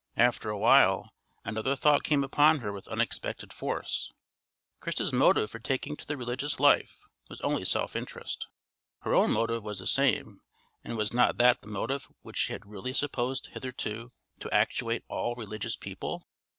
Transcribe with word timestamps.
After 0.17 0.49
a 0.49 0.57
while 0.57 1.11
another 1.45 1.75
thought 1.75 2.01
came 2.03 2.23
upon 2.23 2.61
her 2.61 2.71
with 2.71 2.87
unexpected 2.87 3.53
force. 3.53 4.11
Christa's 4.81 5.13
motive 5.13 5.51
for 5.51 5.59
taking 5.59 5.95
to 5.95 6.07
the 6.07 6.17
religious 6.17 6.59
life 6.59 7.01
was 7.29 7.39
only 7.41 7.63
self 7.65 7.95
interest; 7.95 8.47
her 9.01 9.13
own 9.13 9.29
motive 9.29 9.61
was 9.61 9.77
the 9.77 9.85
same; 9.85 10.41
and 10.83 10.97
was 10.97 11.13
not 11.13 11.37
that 11.37 11.61
the 11.61 11.67
motive 11.67 12.07
which 12.23 12.37
she 12.39 12.57
really 12.65 12.93
supposed 12.93 13.49
hitherto 13.53 14.11
to 14.39 14.51
actuate 14.51 15.03
all 15.07 15.35
religious 15.35 15.75
people? 15.75 16.25